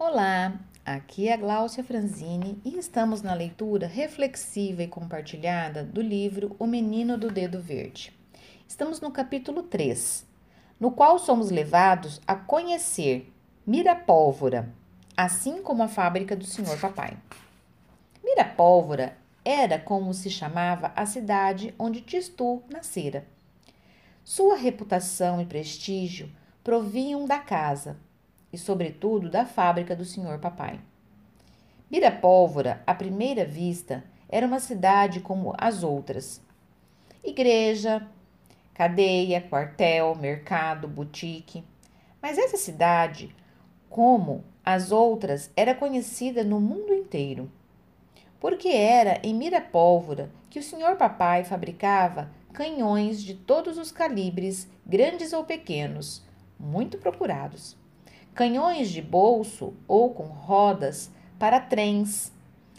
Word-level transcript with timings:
Olá, 0.00 0.60
aqui 0.86 1.26
é 1.26 1.32
a 1.32 1.36
Gláucia 1.36 1.82
Franzini 1.82 2.62
e 2.64 2.78
estamos 2.78 3.20
na 3.20 3.34
leitura 3.34 3.88
reflexiva 3.88 4.84
e 4.84 4.86
compartilhada 4.86 5.82
do 5.82 6.00
livro 6.00 6.54
O 6.56 6.68
Menino 6.68 7.18
do 7.18 7.28
Dedo 7.28 7.60
Verde. 7.60 8.16
Estamos 8.68 9.00
no 9.00 9.10
capítulo 9.10 9.64
3, 9.64 10.24
no 10.78 10.92
qual 10.92 11.18
somos 11.18 11.50
levados 11.50 12.20
a 12.28 12.36
conhecer 12.36 13.34
Mirapólvora, 13.66 14.72
assim 15.16 15.60
como 15.64 15.82
a 15.82 15.88
fábrica 15.88 16.36
do 16.36 16.44
Senhor 16.44 16.78
Papai. 16.78 17.18
Mirapólvora 18.22 19.18
era 19.44 19.80
como 19.80 20.14
se 20.14 20.30
chamava 20.30 20.92
a 20.94 21.04
cidade 21.06 21.74
onde 21.76 22.02
Tistu 22.02 22.62
nascera. 22.70 23.26
Sua 24.22 24.54
reputação 24.54 25.40
e 25.40 25.44
prestígio 25.44 26.30
provinham 26.62 27.26
da 27.26 27.40
casa 27.40 27.96
e, 28.52 28.58
sobretudo, 28.58 29.30
da 29.30 29.44
fábrica 29.44 29.94
do 29.94 30.04
senhor 30.04 30.38
papai. 30.38 30.80
Mirapólvora, 31.90 32.82
à 32.86 32.94
primeira 32.94 33.44
vista, 33.44 34.04
era 34.28 34.46
uma 34.46 34.60
cidade 34.60 35.20
como 35.20 35.54
as 35.56 35.82
outras. 35.82 36.40
Igreja, 37.24 38.06
cadeia, 38.74 39.40
quartel, 39.40 40.14
mercado, 40.14 40.86
boutique. 40.86 41.64
Mas 42.20 42.36
essa 42.36 42.58
cidade, 42.58 43.34
como 43.88 44.44
as 44.62 44.92
outras, 44.92 45.50
era 45.56 45.74
conhecida 45.74 46.44
no 46.44 46.60
mundo 46.60 46.92
inteiro. 46.92 47.50
Porque 48.38 48.68
era 48.68 49.18
em 49.22 49.34
Mirapólvora 49.34 50.30
que 50.50 50.58
o 50.58 50.62
senhor 50.62 50.96
papai 50.96 51.42
fabricava 51.42 52.30
canhões 52.52 53.22
de 53.22 53.34
todos 53.34 53.78
os 53.78 53.90
calibres, 53.90 54.68
grandes 54.84 55.32
ou 55.32 55.44
pequenos, 55.44 56.22
muito 56.58 56.98
procurados. 56.98 57.77
Canhões 58.38 58.90
de 58.90 59.02
bolso 59.02 59.74
ou 59.88 60.14
com 60.14 60.22
rodas 60.22 61.10
para 61.40 61.58
trens, 61.58 62.32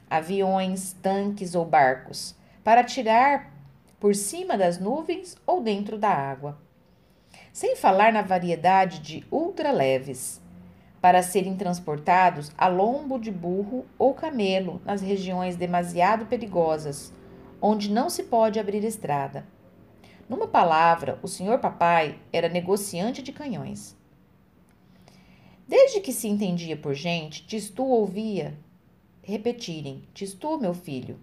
aviões, 0.10 0.96
tanques 1.02 1.54
ou 1.54 1.66
barcos, 1.66 2.34
para 2.64 2.80
atirar 2.80 3.52
por 4.00 4.16
cima 4.16 4.58
das 4.58 4.80
nuvens 4.80 5.36
ou 5.46 5.62
dentro 5.62 5.98
da 5.98 6.12
água. 6.12 6.58
Sem 7.52 7.76
falar 7.76 8.14
na 8.14 8.22
variedade 8.22 9.00
de 9.00 9.26
ultraleves, 9.30 10.42
para 11.02 11.22
serem 11.22 11.58
transportados 11.58 12.54
a 12.58 12.70
lombo 12.70 13.20
de 13.20 13.30
burro 13.30 13.86
ou 13.98 14.14
camelo 14.14 14.82
nas 14.86 15.02
regiões 15.02 15.58
demasiado 15.58 16.26
perigosas, 16.28 17.12
onde 17.62 17.92
não 17.92 18.10
se 18.10 18.24
pode 18.24 18.62
abrir 18.62 18.86
estrada. 18.86 19.46
Numa 20.30 20.48
palavra, 20.48 21.20
o 21.22 21.28
senhor 21.28 21.60
papai 21.60 22.18
era 22.32 22.48
negociante 22.48 23.22
de 23.22 23.34
canhões. 23.34 23.99
Desde 25.70 26.00
que 26.00 26.12
se 26.12 26.28
entendia 26.28 26.76
por 26.76 26.96
gente, 26.96 27.46
Tistu 27.46 27.86
ouvia 27.86 28.58
repetirem: 29.22 30.02
Tistu, 30.16 30.58
meu 30.58 30.74
filho, 30.74 31.20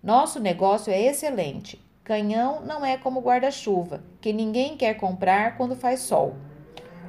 nosso 0.00 0.38
negócio 0.38 0.92
é 0.92 1.02
excelente. 1.02 1.84
Canhão 2.04 2.64
não 2.64 2.86
é 2.86 2.96
como 2.96 3.20
guarda-chuva, 3.20 4.04
que 4.20 4.32
ninguém 4.32 4.76
quer 4.76 4.94
comprar 4.94 5.56
quando 5.56 5.74
faz 5.74 6.02
sol, 6.02 6.36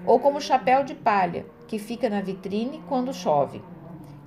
ou 0.07 0.19
como 0.19 0.41
chapéu 0.41 0.83
de 0.83 0.95
palha, 0.95 1.45
que 1.67 1.77
fica 1.77 2.09
na 2.09 2.19
vitrine 2.19 2.81
quando 2.89 3.13
chove. 3.13 3.61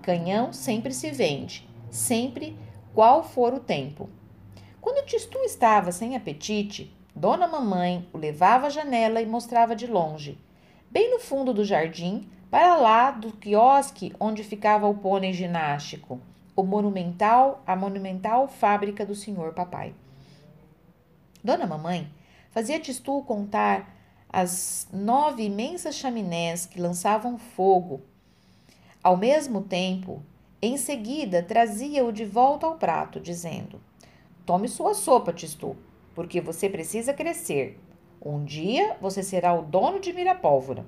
Canhão 0.01 0.53
sempre 0.53 0.95
se 0.95 1.11
vende, 1.11 1.69
sempre 1.91 2.57
qual 2.95 3.25
for 3.25 3.53
o 3.53 3.59
tempo. 3.59 4.09
Quando 4.81 5.05
Tistu 5.07 5.39
estava 5.39 5.91
sem 5.91 6.15
apetite, 6.15 6.97
Dona 7.17 7.49
Mamãe 7.49 8.09
o 8.13 8.17
levava 8.17 8.69
à 8.69 8.71
janela 8.71 9.21
e 9.21 9.27
mostrava 9.27 9.75
de 9.75 9.89
longe, 9.89 10.39
bem 10.95 11.11
no 11.11 11.19
fundo 11.19 11.53
do 11.53 11.65
jardim, 11.65 12.31
para 12.49 12.77
lá 12.77 13.11
do 13.11 13.33
quiosque 13.33 14.15
onde 14.21 14.45
ficava 14.45 14.87
o 14.87 14.95
pônei 14.95 15.33
ginástico, 15.33 16.21
o 16.55 16.63
monumental, 16.63 17.65
a 17.67 17.75
monumental 17.75 18.47
fábrica 18.47 19.05
do 19.05 19.13
senhor 19.13 19.53
papai. 19.53 19.93
Dona 21.43 21.67
Mamãe 21.67 22.09
fazia 22.53 22.79
Tistu 22.79 23.25
contar 23.25 23.93
as 24.33 24.87
nove 24.93 25.43
imensas 25.43 25.97
chaminés 25.97 26.65
que 26.65 26.81
lançavam 26.81 27.37
fogo. 27.39 28.01
Ao 29.03 29.17
mesmo 29.17 29.63
tempo, 29.63 30.23
em 30.63 30.77
seguida 30.77 31.43
trazia-o 31.43 32.13
de 32.13 32.25
volta 32.25 32.67
ao 32.67 32.77
prato, 32.77 33.19
dizendo: 33.19 33.81
Tome 34.47 34.69
sua 34.69 34.95
sopa, 34.95 35.33
Tistu 35.33 35.77
porque 36.15 36.41
você 36.41 36.71
precisa 36.71 37.13
crescer. 37.13 37.79
Um 38.21 38.45
dia 38.45 38.97
você 39.01 39.23
será 39.23 39.55
o 39.55 39.63
dono 39.63 40.01
de 40.01 40.13
Mirapólvora. 40.13 40.85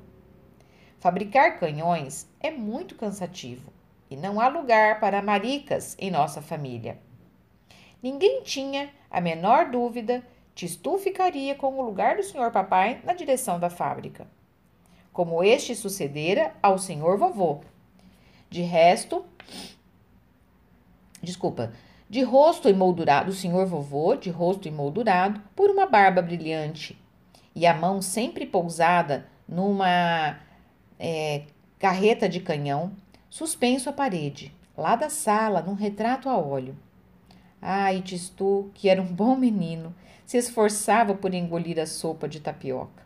Fabricar 0.98 1.58
canhões 1.58 2.28
é 2.40 2.50
muito 2.50 2.94
cansativo 2.94 3.72
e 4.10 4.16
não 4.16 4.40
há 4.40 4.48
lugar 4.48 5.00
para 5.00 5.22
maricas 5.22 5.96
em 5.98 6.10
nossa 6.10 6.40
família. 6.40 6.98
Ninguém 8.02 8.42
tinha 8.42 8.90
a 9.10 9.20
menor 9.20 9.70
dúvida 9.70 10.24
Tistu 10.56 10.96
ficaria 10.96 11.54
com 11.54 11.78
o 11.78 11.82
lugar 11.82 12.16
do 12.16 12.22
senhor 12.22 12.50
papai 12.50 13.02
na 13.04 13.12
direção 13.12 13.60
da 13.60 13.68
fábrica, 13.68 14.26
como 15.12 15.44
este 15.44 15.74
sucedera 15.74 16.54
ao 16.62 16.78
senhor 16.78 17.18
vovô. 17.18 17.60
De 18.48 18.62
resto, 18.62 19.22
desculpa, 21.22 21.74
de 22.08 22.22
rosto 22.22 22.70
emoldurado, 22.70 23.32
o 23.32 23.34
senhor 23.34 23.66
vovô, 23.66 24.16
de 24.16 24.30
rosto 24.30 24.66
emoldurado 24.66 25.42
por 25.54 25.68
uma 25.68 25.84
barba 25.84 26.22
brilhante, 26.22 26.98
e 27.56 27.66
a 27.66 27.72
mão 27.72 28.02
sempre 28.02 28.44
pousada 28.44 29.26
numa 29.48 30.38
é, 30.98 31.44
carreta 31.78 32.28
de 32.28 32.38
canhão, 32.38 32.92
suspenso 33.30 33.88
à 33.88 33.94
parede, 33.94 34.54
lá 34.76 34.94
da 34.94 35.08
sala, 35.08 35.62
num 35.62 35.72
retrato 35.72 36.28
a 36.28 36.36
óleo. 36.36 36.76
Ai, 37.60 38.02
Tistu, 38.02 38.70
que 38.74 38.90
era 38.90 39.00
um 39.00 39.06
bom 39.06 39.34
menino, 39.36 39.94
se 40.26 40.36
esforçava 40.36 41.14
por 41.14 41.32
engolir 41.32 41.78
a 41.78 41.86
sopa 41.86 42.28
de 42.28 42.40
tapioca. 42.40 43.05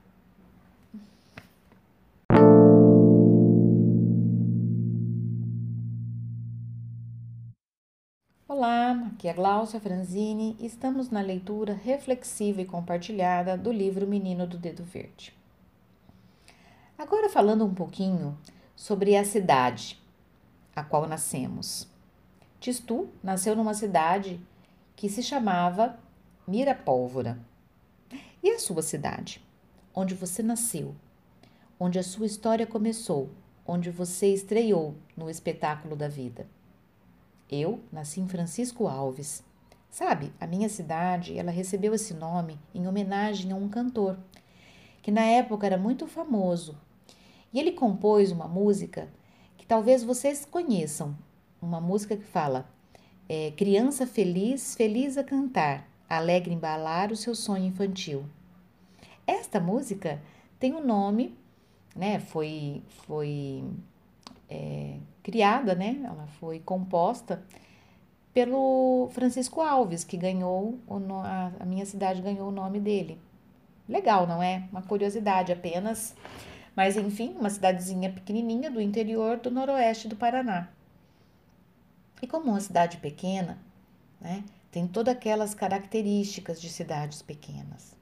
Aqui 9.21 9.29
é 9.29 9.33
a 9.33 9.35
Gláucia 9.35 9.79
Franzini 9.79 10.57
estamos 10.59 11.11
na 11.11 11.21
leitura 11.21 11.75
reflexiva 11.75 12.63
e 12.63 12.65
compartilhada 12.65 13.55
do 13.55 13.71
livro 13.71 14.07
Menino 14.07 14.47
do 14.47 14.57
Dedo 14.57 14.83
Verde. 14.83 15.35
Agora 16.97 17.29
falando 17.29 17.67
um 17.67 17.75
pouquinho 17.75 18.39
sobre 18.75 19.15
a 19.15 19.23
cidade 19.23 20.03
a 20.75 20.83
qual 20.83 21.07
nascemos. 21.07 21.87
Tistu 22.59 23.11
nasceu 23.23 23.55
numa 23.55 23.75
cidade 23.75 24.41
que 24.97 25.07
se 25.11 25.23
chamava 25.23 25.99
Mirapólvora. 26.49 27.39
E 28.43 28.51
a 28.51 28.59
sua 28.59 28.81
cidade? 28.81 29.45
Onde 29.95 30.15
você 30.15 30.43
nasceu? 30.43 30.95
Onde 31.79 31.99
a 31.99 32.03
sua 32.03 32.25
história 32.25 32.67
começou? 32.67 33.29
Onde 33.67 33.91
você 33.91 34.33
estreou 34.33 34.95
no 35.15 35.29
espetáculo 35.29 35.95
da 35.95 36.09
vida? 36.09 36.47
Eu 37.51 37.81
nasci 37.91 38.21
em 38.21 38.29
Francisco 38.29 38.87
Alves. 38.87 39.43
Sabe, 39.91 40.33
a 40.41 40.47
minha 40.47 40.69
cidade, 40.69 41.37
ela 41.37 41.51
recebeu 41.51 41.93
esse 41.93 42.15
nome 42.15 42.59
em 42.73 42.87
homenagem 42.87 43.51
a 43.51 43.57
um 43.57 43.69
cantor 43.69 44.17
que 45.03 45.11
na 45.11 45.23
época 45.23 45.67
era 45.67 45.79
muito 45.79 46.07
famoso. 46.07 46.77
E 47.53 47.59
ele 47.59 47.73
compôs 47.73 48.31
uma 48.31 48.47
música 48.47 49.09
que 49.57 49.67
talvez 49.67 50.05
vocês 50.05 50.45
conheçam, 50.45 51.17
uma 51.61 51.81
música 51.81 52.17
que 52.17 52.25
fala: 52.25 52.69
é, 53.29 53.51
criança 53.53 54.07
feliz, 54.07 54.75
feliz 54.75 55.19
a 55.19 55.25
cantar, 55.25 55.89
alegre 56.09 56.55
embalar 56.55 57.11
o 57.11 57.17
seu 57.17 57.35
sonho 57.35 57.67
infantil. 57.67 58.25
Esta 59.27 59.61
música 59.61 60.23
tem 60.59 60.75
um 60.75 60.85
nome, 60.85 61.37
né? 61.97 62.21
Foi 62.21 62.83
foi 63.07 63.65
é, 64.49 64.97
criada, 65.31 65.75
né? 65.75 66.01
Ela 66.05 66.27
foi 66.39 66.59
composta 66.59 67.43
pelo 68.33 69.09
Francisco 69.13 69.61
Alves, 69.61 70.05
que 70.05 70.17
ganhou 70.17 70.79
a, 71.59 71.65
minha 71.65 71.85
cidade 71.87 72.23
ganhou 72.23 72.49
o 72.49 72.53
nome 72.53 72.81
dele. 72.81 73.21
Legal, 73.89 74.27
não 74.27 74.43
é? 74.43 74.65
Uma 74.71 74.83
curiosidade 74.83 75.53
apenas. 75.53 76.15
Mas 76.77 76.97
enfim, 76.97 77.35
uma 77.39 77.51
cidadezinha 77.51 78.11
pequenininha 78.11 78.71
do 78.71 78.81
interior 78.81 79.37
do 79.39 79.51
noroeste 79.51 80.09
do 80.09 80.17
Paraná. 80.17 80.69
E 82.23 82.27
como 82.27 82.51
uma 82.51 82.61
cidade 82.61 82.99
pequena, 82.99 83.59
né, 84.21 84.45
tem 84.71 84.87
todas 84.87 85.15
aquelas 85.15 85.55
características 85.55 86.61
de 86.61 86.69
cidades 86.69 87.23
pequenas. 87.23 87.97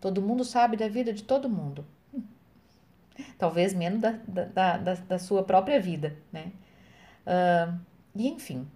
Todo 0.00 0.22
mundo 0.22 0.44
sabe 0.44 0.76
da 0.76 0.88
vida 0.88 1.12
de 1.12 1.22
todo 1.22 1.48
mundo 1.48 1.84
talvez 3.38 3.74
menos 3.74 4.00
da, 4.00 4.12
da, 4.26 4.76
da, 4.76 4.94
da 4.94 5.18
sua 5.18 5.42
própria 5.42 5.80
vida, 5.80 6.16
né? 6.32 6.52
Uh, 7.26 7.78
e 8.14 8.28
enfim, 8.28 8.66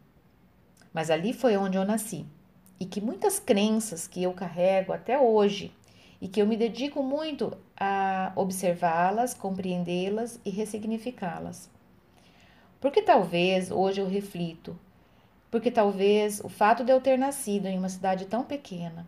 mas 0.93 1.11
ali 1.11 1.33
foi 1.33 1.57
onde 1.57 1.77
eu 1.77 1.85
nasci 1.85 2.27
e 2.81 2.85
que 2.85 3.01
muitas 3.01 3.39
crenças 3.39 4.07
que 4.07 4.23
eu 4.23 4.33
carrego 4.33 4.93
até 4.93 5.19
hoje 5.19 5.73
e 6.21 6.29
que 6.29 6.41
eu 6.41 6.47
me 6.47 6.57
dedico 6.57 7.03
muito 7.03 7.57
a 7.77 8.33
observá-las, 8.35 9.35
compreendê-las 9.35 10.41
e 10.45 10.51
ressignificá-las. 10.51 11.71
Porque 12.81 13.03
talvez 13.03 13.71
hoje 13.71 14.01
eu 14.01 14.09
reflito, 14.09 14.79
porque 15.51 15.71
talvez 15.71 16.41
o 16.41 16.49
fato 16.49 16.85
de 16.85 16.93
eu 16.93 17.01
ter 17.01 17.19
nascido 17.19 17.67
em 17.67 17.79
uma 17.79 17.89
cidade 17.89 18.27
tão 18.27 18.45
pequena 18.45 19.07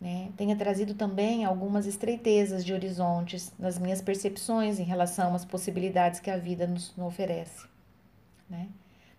né, 0.00 0.30
tenha 0.36 0.54
trazido 0.56 0.94
também 0.94 1.44
algumas 1.44 1.86
estreitezas 1.86 2.64
de 2.64 2.72
horizontes 2.72 3.52
nas 3.58 3.78
minhas 3.78 4.00
percepções 4.00 4.78
em 4.78 4.84
relação 4.84 5.34
às 5.34 5.44
possibilidades 5.44 6.20
que 6.20 6.30
a 6.30 6.36
vida 6.36 6.66
nos, 6.66 6.96
oferece. 6.98 7.66
Né? 8.48 8.68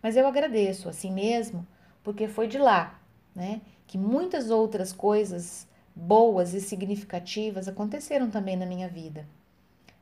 Mas 0.02 0.16
eu 0.16 0.28
agradeço 0.28 0.90
assim 0.90 1.12
mesmo, 1.12 1.66
porque 2.04 2.28
foi 2.28 2.48
de 2.48 2.58
lá 2.58 3.00
né, 3.36 3.62
que 3.86 3.98
muitas 3.98 4.50
outras 4.50 4.92
coisas 4.92 5.68
boas 5.96 6.54
e 6.54 6.62
significativas 6.62 7.68
aconteceram 7.68 8.30
também 8.30 8.56
na 8.56 8.66
minha 8.66 8.88
vida. 8.88 9.28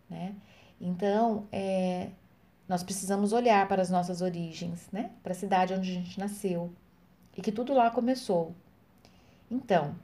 Né? 0.09 0.35
Então, 0.79 1.47
é, 1.51 2.09
nós 2.67 2.83
precisamos 2.83 3.33
olhar 3.33 3.67
para 3.67 3.81
as 3.81 3.89
nossas 3.89 4.21
origens, 4.21 4.87
né? 4.91 5.11
para 5.23 5.31
a 5.31 5.35
cidade 5.35 5.73
onde 5.73 5.89
a 5.89 5.93
gente 5.93 6.19
nasceu 6.19 6.71
e 7.35 7.41
que 7.41 7.51
tudo 7.51 7.73
lá 7.73 7.89
começou. 7.91 8.55
Então, 9.49 9.95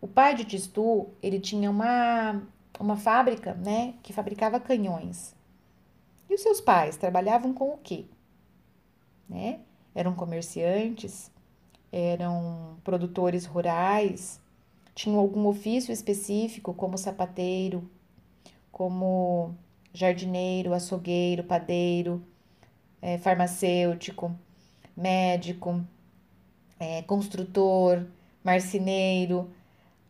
o 0.00 0.06
pai 0.06 0.34
de 0.34 0.44
Tistu, 0.44 1.08
ele 1.22 1.40
tinha 1.40 1.70
uma, 1.70 2.42
uma 2.78 2.96
fábrica, 2.96 3.54
né, 3.54 3.94
que 4.02 4.12
fabricava 4.12 4.60
canhões. 4.60 5.34
E 6.28 6.34
os 6.34 6.42
seus 6.42 6.60
pais 6.60 6.96
trabalhavam 6.96 7.54
com 7.54 7.70
o 7.70 7.78
quê? 7.78 8.04
Né? 9.28 9.60
Eram 9.94 10.14
comerciantes, 10.14 11.30
eram 11.92 12.76
produtores 12.82 13.46
rurais, 13.46 14.40
tinham 14.94 15.18
algum 15.18 15.46
ofício 15.46 15.92
específico, 15.92 16.72
como 16.74 16.96
sapateiro, 16.96 17.88
como 18.70 19.54
jardineiro, 19.92 20.72
açougueiro, 20.72 21.44
padeiro, 21.44 22.22
é, 23.00 23.18
farmacêutico, 23.18 24.34
médico, 24.96 25.84
é, 26.78 27.02
construtor, 27.02 28.06
marceneiro. 28.42 29.50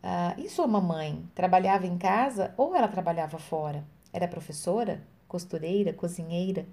Ah, 0.03 0.35
e 0.37 0.47
sua 0.49 0.67
mamãe 0.67 1.23
trabalhava 1.33 1.87
em 1.87 1.97
casa 1.97 2.53
ou 2.57 2.75
ela 2.75 2.87
trabalhava 2.87 3.39
fora? 3.39 3.83
Era 4.13 4.27
professora, 4.27 5.01
costureira, 5.27 5.93
cozinheira, 5.93 6.65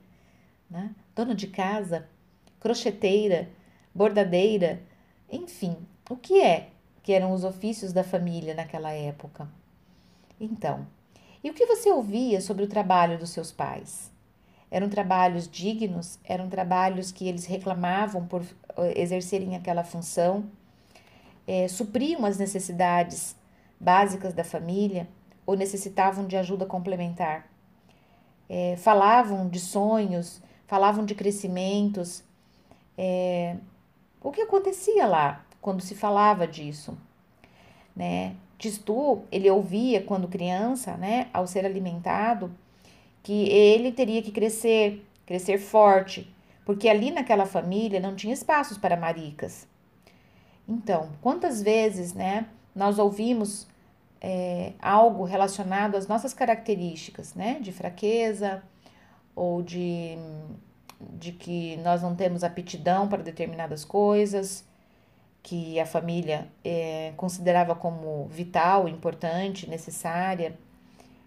né? 0.70 0.94
dona 1.14 1.34
de 1.34 1.46
casa, 1.46 2.08
crocheteira, 2.62 3.50
bordadeira, 3.94 4.80
enfim, 5.30 5.76
o 6.08 6.16
que 6.16 6.40
é 6.40 6.68
que 7.02 7.12
eram 7.12 7.32
os 7.32 7.44
ofícios 7.44 7.92
da 7.92 8.04
família 8.04 8.54
naquela 8.54 8.92
época? 8.92 9.48
Então, 10.40 10.86
e 11.42 11.50
o 11.50 11.54
que 11.54 11.66
você 11.66 11.90
ouvia 11.90 12.40
sobre 12.40 12.64
o 12.64 12.68
trabalho 12.68 13.18
dos 13.18 13.30
seus 13.30 13.50
pais? 13.50 14.10
Eram 14.70 14.88
trabalhos 14.88 15.48
dignos? 15.48 16.18
Eram 16.24 16.48
trabalhos 16.48 17.12
que 17.12 17.28
eles 17.28 17.44
reclamavam 17.44 18.26
por 18.26 18.42
eh, 18.78 19.00
exercerem 19.00 19.56
aquela 19.56 19.84
função? 19.84 20.48
é, 21.46 21.68
supriam 21.68 22.24
as 22.24 22.38
necessidades 22.38 23.36
básicas 23.78 24.32
da 24.32 24.44
família 24.44 25.08
ou 25.44 25.56
necessitavam 25.56 26.26
de 26.26 26.36
ajuda 26.36 26.66
complementar. 26.66 27.46
É, 28.48 28.76
falavam 28.76 29.48
de 29.48 29.58
sonhos, 29.58 30.40
falavam 30.66 31.04
de 31.04 31.14
crescimentos. 31.14 32.22
É, 32.96 33.56
o 34.22 34.30
que 34.30 34.42
acontecia 34.42 35.06
lá 35.06 35.44
quando 35.60 35.80
se 35.80 35.94
falava 35.94 36.46
disso? 36.46 36.96
Né? 37.94 38.36
Tistu, 38.58 39.22
ele 39.30 39.50
ouvia 39.50 40.02
quando 40.02 40.28
criança, 40.28 40.96
né, 40.96 41.28
ao 41.32 41.46
ser 41.46 41.66
alimentado, 41.66 42.54
que 43.22 43.48
ele 43.48 43.90
teria 43.90 44.22
que 44.22 44.30
crescer, 44.30 45.04
crescer 45.26 45.58
forte, 45.58 46.32
porque 46.64 46.88
ali 46.88 47.10
naquela 47.10 47.44
família 47.44 47.98
não 47.98 48.14
tinha 48.14 48.32
espaços 48.32 48.78
para 48.78 48.96
maricas. 48.96 49.66
Então, 50.68 51.10
quantas 51.20 51.60
vezes, 51.60 52.14
né, 52.14 52.46
nós 52.74 52.98
ouvimos 53.00 53.66
é, 54.20 54.72
algo 54.80 55.24
relacionado 55.24 55.96
às 55.96 56.06
nossas 56.06 56.32
características, 56.32 57.34
né, 57.34 57.58
de 57.60 57.72
fraqueza 57.72 58.62
ou 59.34 59.60
de, 59.60 60.16
de 61.18 61.32
que 61.32 61.76
nós 61.78 62.02
não 62.02 62.14
temos 62.14 62.44
aptidão 62.44 63.08
para 63.08 63.22
determinadas 63.22 63.84
coisas, 63.84 64.64
que 65.42 65.78
a 65.80 65.86
família 65.86 66.48
é, 66.64 67.12
considerava 67.16 67.74
como 67.74 68.26
vital, 68.28 68.88
importante, 68.88 69.68
necessária, 69.68 70.56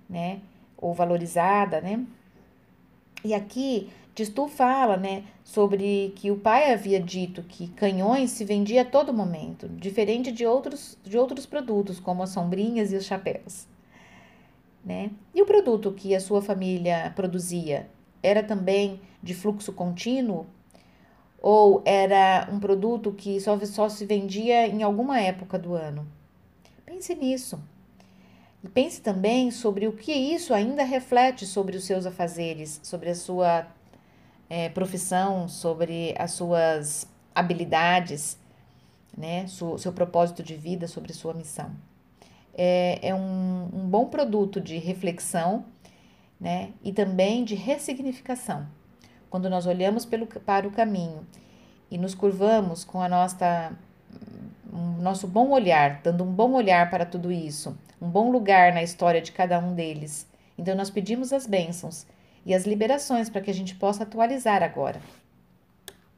né, 0.10 0.40
ou 0.78 0.94
valorizada, 0.94 1.82
né? 1.82 2.06
E 3.24 3.34
aqui 3.34 3.90
Tistu 4.16 4.48
fala, 4.48 4.96
né, 4.96 5.26
sobre 5.44 6.14
que 6.16 6.32
o 6.32 6.38
pai 6.38 6.72
havia 6.72 7.02
dito 7.02 7.44
que 7.44 7.68
canhões 7.68 8.32
se 8.32 8.46
vendia 8.46 8.84
a 8.84 8.86
todo 8.86 9.14
momento, 9.14 9.68
diferente 9.68 10.32
de 10.32 10.46
outros, 10.46 10.98
de 11.04 11.18
outros 11.18 11.46
produtos, 11.46 12.00
como 12.00 12.24
as 12.24 12.30
sombrinhas 12.30 12.94
e 12.94 12.96
os 12.96 13.04
chapéus. 13.04 13.68
Né? 14.86 15.12
E 15.34 15.42
o 15.42 15.46
produto 15.46 15.92
que 15.92 16.16
a 16.16 16.22
sua 16.22 16.42
família 16.42 17.12
produzia 17.14 17.90
era 18.22 18.44
também 18.44 19.02
de 19.22 19.34
fluxo 19.34 19.74
contínuo? 19.74 20.46
Ou 21.42 21.82
era 21.86 22.48
um 22.52 22.60
produto 22.60 23.12
que 23.12 23.40
só, 23.40 23.60
só 23.66 23.88
se 23.88 24.06
vendia 24.06 24.68
em 24.68 24.82
alguma 24.82 25.20
época 25.20 25.60
do 25.60 25.74
ano? 25.74 26.08
Pense 26.86 27.14
nisso. 27.14 27.60
E 28.64 28.68
pense 28.68 29.00
também 29.00 29.52
sobre 29.52 29.88
o 29.88 29.92
que 29.92 30.12
isso 30.12 30.54
ainda 30.54 30.84
reflete 30.84 31.46
sobre 31.46 31.78
os 31.78 31.84
seus 31.84 32.06
afazeres, 32.06 32.80
sobre 32.82 33.12
a 33.12 33.16
sua 33.16 33.68
é, 34.50 34.70
profissão, 34.70 35.48
sobre 35.48 36.16
as 36.18 36.32
suas 36.32 37.08
habilidades, 37.36 38.40
né, 39.16 39.46
seu, 39.48 39.78
seu 39.78 39.94
propósito 39.94 40.42
de 40.42 40.56
vida, 40.56 40.88
sobre 40.88 41.14
sua 41.14 41.34
missão. 41.34 41.72
É, 42.58 43.10
é 43.10 43.14
um, 43.14 43.70
um 43.74 43.88
bom 43.88 44.08
produto 44.08 44.60
de 44.60 44.78
reflexão 44.78 45.66
né, 46.40 46.72
e 46.84 46.92
também 46.92 47.44
de 47.44 47.56
ressignificação. 47.56 48.68
Quando 49.30 49.50
nós 49.50 49.66
olhamos 49.66 50.06
pelo, 50.06 50.28
para 50.28 50.68
o 50.68 50.72
caminho 50.72 51.26
e 51.90 51.98
nos 51.98 52.16
curvamos 52.16 52.84
com 52.84 53.02
a 53.02 53.10
nossa 53.10 53.72
um 54.72 55.02
nosso 55.02 55.26
bom 55.28 55.52
olhar, 55.52 56.02
dando 56.04 56.24
um 56.24 56.32
bom 56.32 56.52
olhar 56.52 56.90
para 56.90 57.06
tudo 57.06 57.32
isso, 57.32 57.78
um 58.02 58.10
bom 58.10 58.30
lugar 58.30 58.74
na 58.74 58.84
história 58.84 59.22
de 59.22 59.32
cada 59.32 59.58
um 59.58 59.74
deles. 59.74 60.28
Então 60.58 60.76
nós 60.76 60.90
pedimos 60.90 61.32
as 61.32 61.48
bênçãos 61.48 62.06
e 62.46 62.54
as 62.54 62.66
liberações 62.66 63.30
para 63.30 63.42
que 63.42 63.50
a 63.50 63.54
gente 63.54 63.76
possa 63.76 64.04
atualizar 64.04 64.62
agora. 64.62 65.00